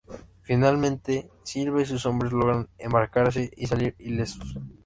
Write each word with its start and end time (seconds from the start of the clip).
Finalmente, 0.41 1.29
Silva 1.43 1.79
y 1.83 1.85
sus 1.85 2.07
hombres 2.07 2.31
logran 2.31 2.67
embarcarse 2.79 3.51
y 3.55 3.67
salir 3.67 3.93
ilesos. 3.99 4.57